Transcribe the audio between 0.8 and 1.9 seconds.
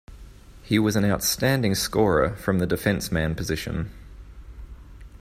an outstanding